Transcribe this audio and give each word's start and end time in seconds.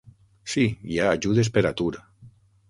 Sí, 0.53 0.63
hi 0.93 0.97
ha 1.03 1.11
ajudes 1.17 1.53
per 1.59 1.65
atur. 1.73 1.91